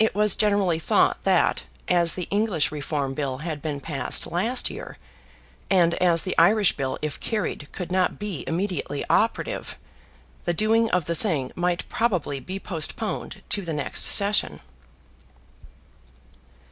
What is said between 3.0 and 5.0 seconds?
Bill had been passed last year,